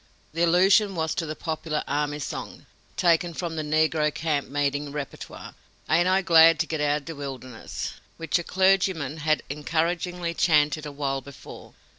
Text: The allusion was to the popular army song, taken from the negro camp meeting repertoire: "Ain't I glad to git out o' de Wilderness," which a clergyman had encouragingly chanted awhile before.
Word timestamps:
The 0.33 0.41
allusion 0.41 0.95
was 0.95 1.13
to 1.13 1.27
the 1.27 1.35
popular 1.35 1.83
army 1.87 2.17
song, 2.17 2.65
taken 2.97 3.35
from 3.35 3.55
the 3.55 3.61
negro 3.61 4.11
camp 4.11 4.49
meeting 4.49 4.91
repertoire: 4.91 5.53
"Ain't 5.91 6.07
I 6.07 6.23
glad 6.23 6.57
to 6.61 6.65
git 6.65 6.81
out 6.81 7.03
o' 7.03 7.05
de 7.05 7.15
Wilderness," 7.15 7.93
which 8.17 8.39
a 8.39 8.43
clergyman 8.43 9.17
had 9.17 9.43
encouragingly 9.47 10.33
chanted 10.33 10.87
awhile 10.87 11.21
before. 11.21 11.75